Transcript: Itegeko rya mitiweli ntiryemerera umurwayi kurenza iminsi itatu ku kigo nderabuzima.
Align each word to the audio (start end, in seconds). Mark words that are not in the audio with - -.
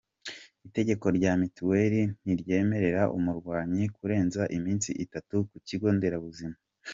Itegeko 0.67 1.05
rya 1.17 1.31
mitiweli 1.39 2.01
ntiryemerera 2.23 3.03
umurwayi 3.17 3.83
kurenza 3.95 4.41
iminsi 4.57 4.89
itatu 5.05 5.35
ku 5.49 5.57
kigo 5.67 5.87
nderabuzima. 5.95 6.57